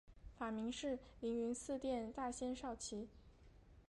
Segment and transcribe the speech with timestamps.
[0.35, 3.07] 法名是灵云寺殿大仙绍其。